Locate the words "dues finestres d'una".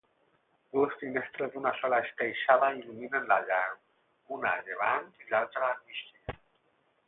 0.75-1.73